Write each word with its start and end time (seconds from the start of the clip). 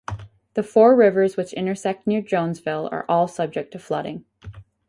The 0.55 0.63
four 0.63 0.95
rivers 0.95 1.37
which 1.37 1.53
intersect 1.53 2.07
near 2.07 2.21
Jonesville 2.23 2.89
are 2.91 3.05
all 3.07 3.27
subject 3.27 3.71
to 3.73 3.77
flooding. 3.77 4.25